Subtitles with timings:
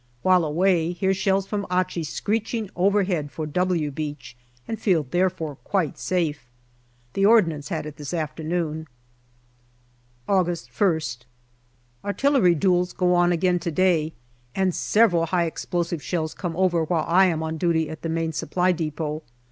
[0.23, 4.35] While away, hear shells from Achi screeching overhead for" W" Beach,
[4.67, 6.49] and feel therefore quite safe.
[7.13, 8.87] The Ordnance had it this afternoon.
[10.27, 11.17] AUGUST August 1st.
[12.03, 14.13] ARTILLERY duels go on again to day,
[14.55, 18.31] and several high explosive shells come over while I am on duty at the Main
[18.33, 19.21] Supply depot.